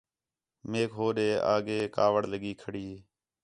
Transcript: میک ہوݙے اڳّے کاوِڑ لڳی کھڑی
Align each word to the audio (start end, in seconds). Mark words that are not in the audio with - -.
میک 0.69 0.91
ہوݙے 0.97 1.29
اڳّے 1.53 1.79
کاوِڑ 1.95 2.21
لڳی 2.31 2.51
کھڑی 2.61 2.87